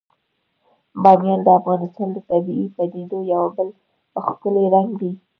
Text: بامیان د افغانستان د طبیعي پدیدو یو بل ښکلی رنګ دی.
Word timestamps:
بامیان 1.03 1.39
د 1.43 1.47
افغانستان 1.59 2.07
د 2.13 2.17
طبیعي 2.29 2.67
پدیدو 2.75 3.19
یو 3.33 3.43
بل 3.55 3.67
ښکلی 4.25 4.65
رنګ 4.75 4.89
دی. 5.01 5.11